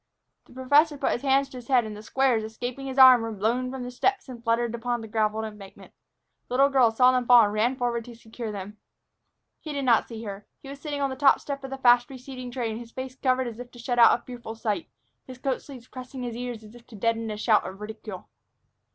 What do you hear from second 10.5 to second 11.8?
He was sitting on the top step of the